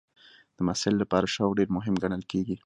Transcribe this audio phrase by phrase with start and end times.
[0.57, 2.55] د محصل لپاره شوق ډېر مهم ګڼل کېږي.